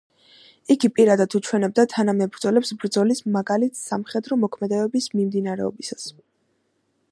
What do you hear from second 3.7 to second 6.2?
სამხედრო მოქმედებების მიმდინარეობისას.